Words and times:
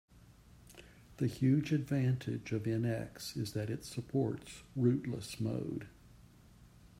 The 1.17 1.27
huge 1.27 1.71
advantage 1.71 2.53
of 2.53 2.63
NX 2.63 3.37
is 3.37 3.53
that 3.53 3.69
it 3.69 3.85
supports 3.85 4.63
"rootless" 4.75 5.39
mode. 5.39 5.89